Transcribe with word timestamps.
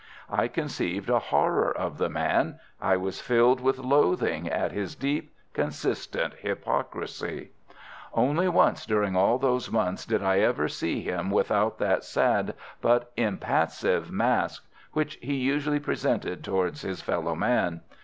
I 0.31 0.47
conceived 0.47 1.11
a 1.11 1.19
horror 1.19 1.69
of 1.71 1.99
the 1.99 2.09
man. 2.09 2.59
I 2.81 2.97
was 2.97 3.21
filled 3.21 3.61
with 3.61 3.77
loathing 3.77 4.49
at 4.49 4.71
his 4.71 4.95
deep, 4.95 5.31
consistent 5.53 6.33
hypocrisy. 6.39 7.51
Only 8.11 8.49
once 8.49 8.87
during 8.87 9.15
all 9.15 9.37
those 9.37 9.69
months 9.71 10.07
did 10.07 10.23
I 10.23 10.39
ever 10.39 10.67
see 10.67 11.03
him 11.03 11.29
without 11.29 11.77
that 11.77 12.03
sad 12.03 12.55
but 12.81 13.11
impassive 13.15 14.09
mask 14.09 14.65
which 14.93 15.19
he 15.21 15.35
usually 15.35 15.79
presented 15.79 16.43
towards 16.43 16.81
his 16.81 17.01
fellow 17.03 17.35
man. 17.35 17.81